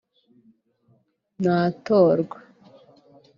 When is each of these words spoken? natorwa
natorwa 1.43 2.37